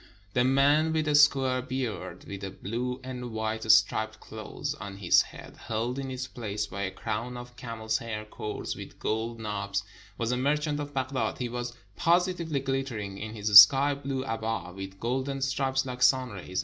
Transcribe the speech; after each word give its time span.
The 0.33 0.43
man 0.43 0.93
with 0.93 1.07
a 1.07 1.13
square 1.13 1.61
beard, 1.61 2.23
with 2.27 2.43
a 2.43 2.49
blue 2.49 2.99
and 3.03 3.29
white 3.31 3.71
striped 3.71 4.19
cloth 4.19 4.73
on 4.79 4.97
his 4.97 5.21
head, 5.21 5.57
held 5.67 5.99
in 5.99 6.09
its 6.09 6.25
place 6.25 6.65
by 6.65 6.81
a 6.81 6.89
crown 6.89 7.37
of 7.37 7.55
camel's 7.55 7.99
hair 7.99 8.25
cords 8.25 8.75
with 8.75 8.97
gold 8.97 9.39
knobs, 9.39 9.83
was 10.17 10.31
a 10.31 10.37
merchant 10.37 10.79
of 10.79 10.95
Baghdad; 10.95 11.37
he 11.37 11.49
was 11.49 11.73
positively 11.97 12.61
ghttering 12.61 13.19
in 13.19 13.35
his 13.35 13.55
sky 13.61 13.93
blue 13.93 14.25
abba 14.25 14.73
with 14.75 14.99
golden 14.99 15.39
stripes 15.39 15.85
like 15.85 16.01
sun 16.01 16.31
rays. 16.31 16.59